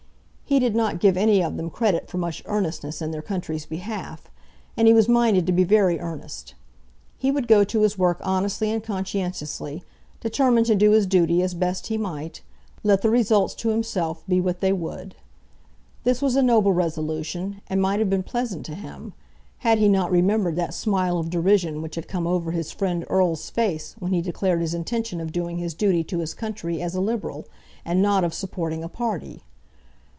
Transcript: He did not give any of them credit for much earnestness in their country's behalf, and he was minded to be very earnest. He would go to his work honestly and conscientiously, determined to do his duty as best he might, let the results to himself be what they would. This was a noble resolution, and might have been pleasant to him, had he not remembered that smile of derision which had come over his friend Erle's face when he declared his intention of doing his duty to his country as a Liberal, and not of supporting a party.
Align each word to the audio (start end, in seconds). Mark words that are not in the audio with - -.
He 0.43 0.59
did 0.59 0.75
not 0.75 0.99
give 0.99 1.15
any 1.15 1.41
of 1.41 1.55
them 1.55 1.69
credit 1.69 2.09
for 2.09 2.17
much 2.17 2.43
earnestness 2.45 3.01
in 3.01 3.11
their 3.11 3.21
country's 3.21 3.65
behalf, 3.65 4.29
and 4.75 4.85
he 4.85 4.93
was 4.93 5.07
minded 5.07 5.45
to 5.45 5.53
be 5.53 5.63
very 5.63 5.97
earnest. 5.97 6.55
He 7.17 7.31
would 7.31 7.47
go 7.47 7.63
to 7.63 7.83
his 7.83 7.97
work 7.97 8.17
honestly 8.21 8.69
and 8.69 8.83
conscientiously, 8.83 9.81
determined 10.19 10.65
to 10.65 10.75
do 10.75 10.91
his 10.91 11.07
duty 11.07 11.41
as 11.41 11.53
best 11.53 11.87
he 11.87 11.97
might, 11.97 12.41
let 12.83 13.01
the 13.01 13.09
results 13.09 13.55
to 13.55 13.69
himself 13.69 14.27
be 14.27 14.41
what 14.41 14.59
they 14.59 14.73
would. 14.73 15.15
This 16.03 16.21
was 16.21 16.35
a 16.35 16.43
noble 16.43 16.73
resolution, 16.73 17.61
and 17.67 17.81
might 17.81 17.99
have 18.01 18.09
been 18.09 18.21
pleasant 18.23 18.65
to 18.65 18.75
him, 18.75 19.13
had 19.59 19.77
he 19.77 19.87
not 19.87 20.11
remembered 20.11 20.57
that 20.57 20.73
smile 20.73 21.17
of 21.17 21.29
derision 21.29 21.81
which 21.81 21.95
had 21.95 22.09
come 22.09 22.27
over 22.27 22.51
his 22.51 22.73
friend 22.73 23.05
Erle's 23.09 23.49
face 23.49 23.95
when 23.99 24.11
he 24.11 24.21
declared 24.21 24.59
his 24.59 24.73
intention 24.73 25.21
of 25.21 25.31
doing 25.31 25.59
his 25.59 25.73
duty 25.73 26.03
to 26.03 26.19
his 26.19 26.33
country 26.33 26.81
as 26.81 26.93
a 26.93 26.99
Liberal, 26.99 27.45
and 27.85 28.01
not 28.01 28.25
of 28.25 28.33
supporting 28.33 28.83
a 28.83 28.89
party. 28.89 29.43